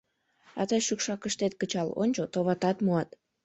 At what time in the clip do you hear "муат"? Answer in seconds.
2.85-3.09